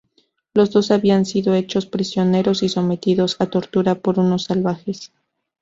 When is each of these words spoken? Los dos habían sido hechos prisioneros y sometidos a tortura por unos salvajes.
Los 0.55 0.71
dos 0.71 0.89
habían 0.89 1.25
sido 1.27 1.53
hechos 1.53 1.85
prisioneros 1.85 2.63
y 2.63 2.69
sometidos 2.69 3.35
a 3.37 3.45
tortura 3.51 3.93
por 3.93 4.17
unos 4.17 4.45
salvajes. 4.45 5.11